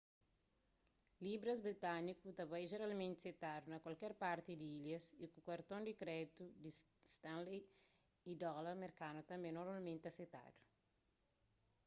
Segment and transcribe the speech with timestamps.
[1.27, 5.93] libras britânikus ta bai jeralmenti setadu na kualker parti di ilhas y ku karton di
[6.01, 6.71] kréditu di
[7.15, 7.59] stanley
[8.31, 10.57] y dóla merkanu tanbê normalmenti ta setadu